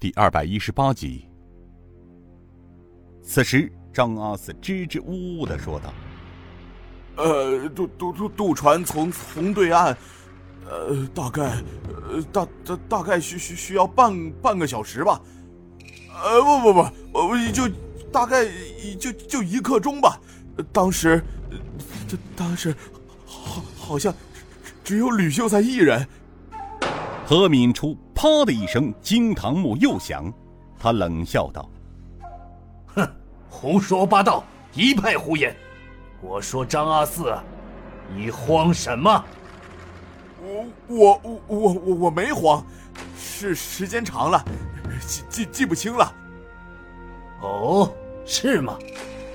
[0.00, 1.28] 第二百一十八集。
[3.22, 5.92] 此时，张阿四支支吾吾的说道
[7.22, 9.94] ：“呃，渡渡渡渡船从从对岸，
[10.64, 11.42] 呃，大概，
[12.08, 15.20] 呃，大大大概需需需要半半个小时吧。
[16.24, 17.68] 呃，不不不，呃，就
[18.10, 18.48] 大概
[18.98, 20.18] 就就一刻钟吧。
[20.72, 21.22] 当时，
[22.08, 22.74] 当当时，
[23.26, 24.14] 好好像
[24.82, 26.08] 只有吕秀才一人。”
[27.26, 30.30] 何敏初啪的一声，惊堂木又响，
[30.78, 31.66] 他冷笑道
[32.94, 33.08] ：“哼，
[33.48, 34.44] 胡说八道，
[34.74, 35.56] 一派胡言！
[36.20, 37.34] 我说张阿四，
[38.14, 39.24] 你慌什么？
[40.38, 42.62] 我我我我我我没慌，
[43.16, 44.44] 是时间长了，
[45.06, 46.14] 记记记不清了。
[47.40, 47.90] 哦，
[48.26, 48.76] 是吗？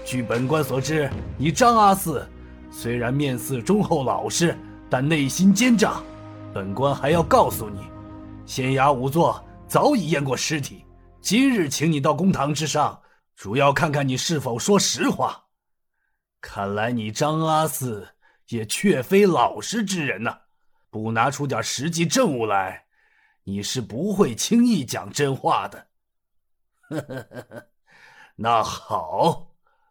[0.06, 1.10] 据本官所知，
[1.40, 2.24] 你张阿四
[2.70, 4.56] 虽然面似忠厚老实，
[4.92, 5.96] 但内心奸诈。”
[6.54, 7.80] 本官还要告诉你，
[8.46, 10.86] 县衙仵作早已验过尸体，
[11.20, 13.02] 今日请你到公堂之上，
[13.36, 15.46] 主要看看你是否说实话。
[16.40, 18.08] 看来你张阿四
[18.50, 20.38] 也确非老实之人呐，
[20.92, 22.86] 不拿出点实际证物来，
[23.44, 25.88] 你是不会轻易讲真话的。
[26.90, 27.68] 呵呵呵呵
[28.36, 29.48] 那好，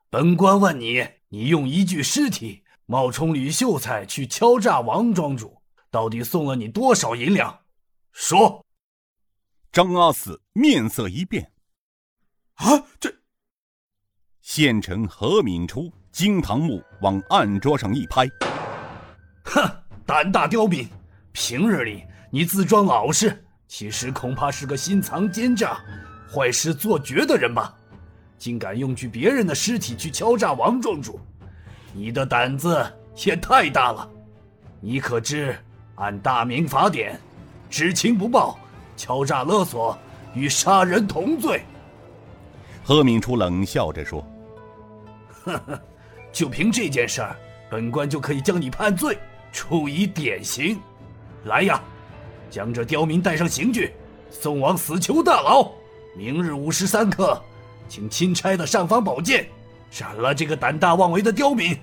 [0.09, 5.61] 本官问你，你用一具尸体冒充吕秀才去敲诈王庄主。
[5.91, 7.64] 到底送了你多少银两？
[8.15, 8.65] 说。
[9.73, 11.51] 张阿四面色一变。
[12.55, 12.65] 啊，
[13.01, 13.13] 这！
[14.41, 18.25] 县城何敏初惊堂木往案桌上一拍。
[19.45, 19.69] 哼，
[20.07, 20.89] 胆大刁民！
[21.33, 25.81] 平日里你自装老实，其实恐怕是个心藏奸诈、
[26.33, 27.77] 坏事做绝的人吧？
[28.39, 31.19] 竟敢用去别人的尸体去敲诈王庄主，
[31.93, 32.81] 你的胆子
[33.27, 34.09] 也太大了！
[34.81, 35.59] 你可知？
[35.97, 37.21] 按大明法典，
[37.71, 38.59] 知情不报、
[38.97, 39.97] 敲诈勒索
[40.35, 41.63] 与杀人同罪。
[42.85, 44.25] 贺敏初冷笑着说
[45.45, 45.81] ：“呵呵，
[46.33, 47.37] 就凭这件事儿，
[47.71, 49.19] 本官就可以将你判罪，
[49.53, 50.79] 处以典刑。
[51.45, 51.83] 来呀，
[52.51, 53.93] 将这刁民带上刑具，
[54.31, 55.71] 送往死囚大牢。
[56.17, 57.43] 明日午时三刻，
[57.89, 59.47] 请钦差的尚方宝剑
[59.91, 61.77] 斩了这个胆大妄为的刁民。”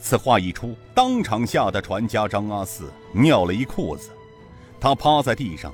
[0.00, 4.10] 此话一出，当场吓得船家张阿四尿了一裤子，
[4.80, 5.72] 他趴在地上。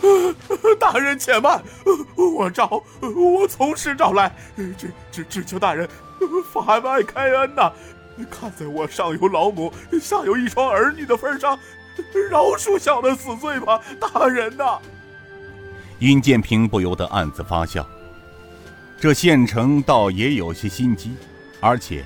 [0.78, 1.62] 大人且慢，
[2.16, 5.88] 我招，我从实招来，只只只求大人
[6.52, 7.72] 法外开恩呐！
[8.30, 11.58] 看在我上有老母，下有一双儿女的份上，
[12.30, 14.78] 饶恕小的死罪吧，大人呐！
[15.98, 17.84] 尹建平不由得暗自发笑，
[19.00, 21.16] 这县城倒也有些心机，
[21.60, 22.04] 而且。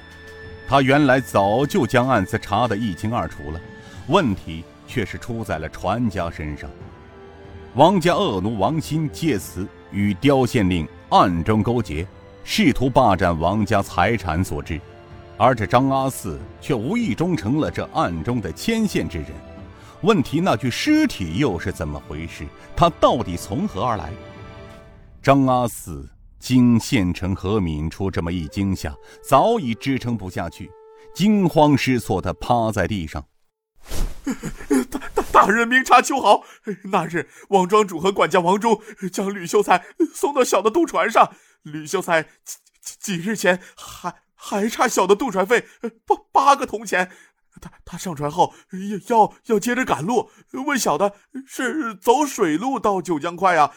[0.68, 3.60] 他原来早就将案子查得一清二楚了，
[4.06, 6.68] 问题却是出在了船家身上。
[7.76, 12.06] 王家恶奴王鑫借此与刁县令暗中勾结，
[12.44, 14.78] 试图霸占王家财产所致，
[15.38, 19.28] 而这张阿四却无意中成了这暗中的牵线之人。
[20.02, 22.44] 问题那具尸体又是怎么回事？
[22.76, 24.12] 他到底从何而来？
[25.22, 26.06] 张阿四。
[26.38, 28.92] 经县城何敏出这么一惊吓，
[29.22, 30.68] 早已支撑不下去，
[31.14, 33.24] 惊慌失措的趴在地上。
[35.32, 36.44] 大人明察秋毫，
[36.92, 39.82] 那日王庄主和管家王忠将吕秀才
[40.14, 45.66] 送到小的渡船上，吕秀才几几日前还还差小的渡船费
[46.04, 47.10] 八八个铜钱，
[47.60, 48.52] 他他上船后
[49.08, 51.14] 要要要接着赶路，问小的
[51.46, 53.72] 是走水路到九江快呀，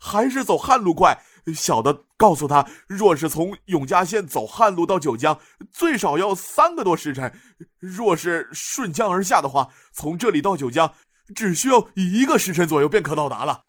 [0.00, 1.22] 还是走旱路快？
[1.52, 5.38] 小的告诉他，若是从永嘉县走旱路到九江，
[5.70, 7.30] 最少要三个多时辰；
[7.78, 10.94] 若是顺江而下的话，从这里到九江，
[11.34, 13.64] 只需要一个时辰左右便可到达了。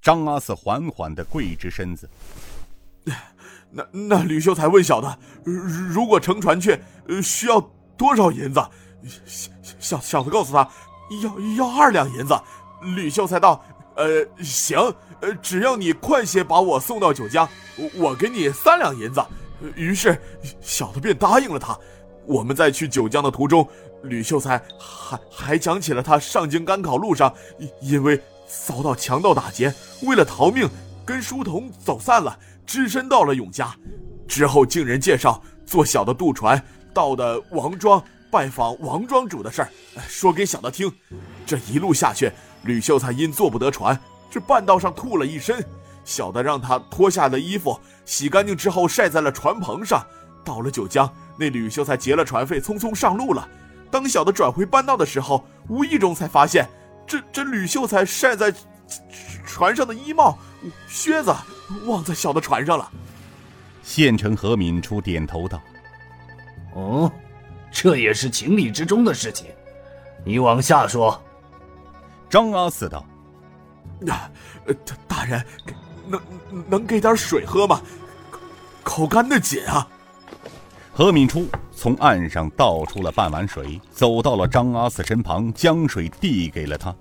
[0.00, 2.08] 张阿四缓缓的跪直身子。
[3.72, 6.80] 那那吕秀才问小的，如果乘船去，
[7.22, 7.60] 需要
[7.96, 8.60] 多少银子？
[9.24, 10.68] 小小小的告诉他，
[11.22, 12.34] 要要二两银子。
[12.94, 13.64] 吕秀才道
[13.96, 14.78] ：“呃，行。”
[15.20, 17.48] 呃，只要你快些把我送到九江，
[17.94, 19.24] 我给你三两银子。
[19.74, 20.20] 于是
[20.60, 21.76] 小的便答应了他。
[22.26, 23.66] 我们在去九江的途中，
[24.02, 27.32] 吕秀才还还讲起了他上京赶考路上，
[27.80, 29.72] 因为遭到强盗打劫，
[30.02, 30.68] 为了逃命，
[31.02, 33.74] 跟书童走散了，只身到了永嘉。
[34.28, 36.62] 之后经人介绍，坐小的渡船
[36.92, 39.70] 到的王庄，拜访王庄主的事儿，
[40.08, 40.92] 说给小的听。
[41.46, 42.30] 这一路下去，
[42.62, 43.98] 吕秀才因坐不得船。
[44.30, 45.64] 这半道上吐了一身，
[46.04, 50.04] 小的让他脱下了衣服，洗干净之后晒在了船棚上。
[50.44, 53.48] 到了九江，那吕秀才结了船费，匆匆上路了。
[53.90, 56.68] 当小的转回半道的时候，无意中才发现，
[57.06, 58.52] 这这吕秀才晒在
[59.46, 60.38] 船上的衣帽、
[60.86, 61.34] 靴子
[61.86, 62.90] 忘在小的船上了。
[63.82, 65.60] 县城何敏初点头道
[66.74, 67.10] ：“哦，
[67.70, 69.46] 这也是情理之中的事情。
[70.24, 71.20] 你往下说。”
[72.28, 73.04] 张阿四道
[74.08, 74.30] ：“啊，
[74.84, 75.46] 大大人，
[76.06, 76.20] 能
[76.68, 77.80] 能给点水喝吗？
[78.82, 79.88] 口干的紧啊！”
[80.92, 86.94] 何敏初从岸上倒出了半碗水，走到了张阿四身旁，将水递给了他。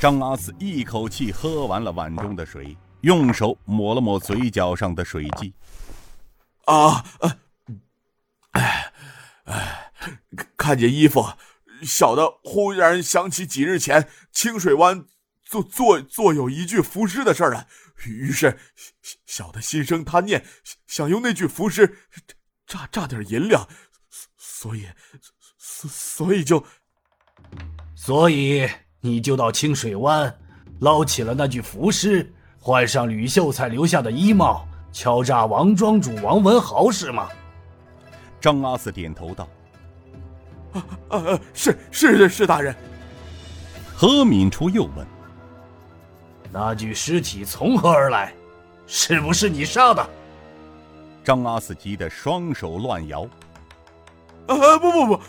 [0.00, 5.52] 张阿四一口气喝完了碗中的水，用手抹了抹嘴角上的水迹。
[6.64, 7.04] 啊，
[8.52, 8.92] 哎，
[9.44, 9.90] 哎，
[10.56, 11.24] 看见衣服。
[11.82, 15.04] 小的忽然想起几日前清水湾
[15.44, 17.66] 做做做有一具浮尸的事儿来，
[18.06, 18.58] 于是
[19.26, 20.44] 小的心生贪念，
[20.86, 21.98] 想用那具浮尸
[22.66, 23.68] 榨榨点银两，
[24.36, 24.86] 所以
[25.58, 26.64] 所所以就，
[27.94, 28.68] 所以
[29.00, 30.38] 你就到清水湾
[30.80, 37.28] 捞起了那具浮尸，换上吕秀才留下的衣帽，敲诈王庄主王文豪是吗？
[38.40, 39.48] 张阿四点头道。
[41.08, 42.74] 啊，是是的，是大人。
[43.94, 45.06] 何敏初又问
[46.52, 48.34] ：“那具尸体从何而来？
[48.86, 50.04] 是不是你杀的？”
[51.24, 53.22] 张阿四急得双手乱摇。
[54.46, 55.20] 啊，不不不，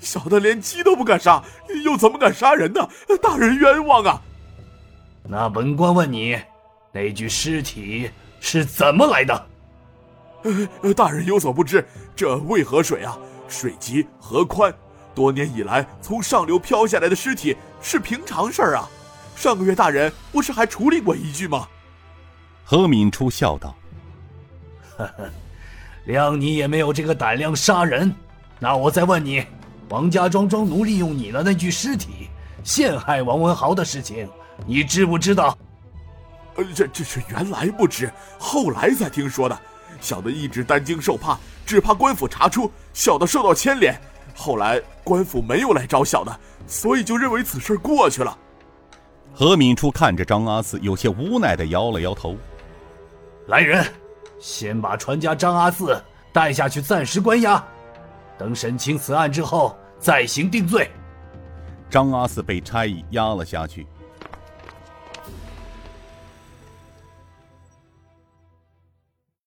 [0.00, 1.42] 小的连鸡都不敢杀，
[1.84, 2.88] 又怎么敢杀人呢？
[3.20, 4.22] 大人冤枉啊！
[5.24, 6.38] 那本官问你，
[6.92, 8.08] 那具尸体
[8.38, 9.46] 是怎么来的？
[10.82, 11.84] 呃，大人有所不知，
[12.14, 13.18] 这渭河水啊。
[13.48, 14.72] 水急河宽，
[15.14, 18.88] 多年以来从上流飘下来的尸体是平常事儿啊。
[19.34, 21.66] 上个月大人不是还处理过一具吗？
[22.64, 23.74] 何敏初笑道
[24.96, 25.30] ：“呵呵，
[26.06, 28.14] 谅你也没有这个胆量杀人。
[28.58, 29.44] 那我再问你，
[29.88, 32.28] 王家庄庄奴利用你的那具尸体
[32.62, 34.28] 陷害王文豪的事情，
[34.66, 35.58] 你知不知道？”
[36.54, 39.58] 呃，这这是原来不知，后来才听说的。
[40.00, 41.38] 小的一直担惊受怕。
[41.64, 43.98] 只怕官府查出，小的受到牵连。
[44.34, 48.36] 后来官府没有来找小的，所以就认为此事过去了。
[49.34, 52.36] 何敏初看着张阿四，有些无奈的摇了摇头。
[53.46, 53.84] 来人，
[54.38, 56.00] 先把船家张阿四
[56.32, 57.64] 带下去暂时关押，
[58.38, 60.90] 等审清此案之后再行定罪。
[61.88, 63.86] 张阿四被差役押了下去，